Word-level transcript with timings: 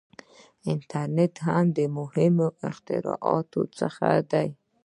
•انټرنېټ 0.71 1.35
هم 1.47 1.65
د 1.77 1.79
مهمو 1.97 2.47
اختراعاتو 2.69 3.61
څخه 3.79 4.07
دی. 4.31 4.47